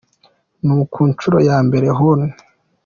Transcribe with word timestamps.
Ni 0.65 0.73
ku 0.91 1.01
nshuro 1.09 1.37
ya 1.49 1.57
mbere 1.67 1.87
Hon. 1.97 2.21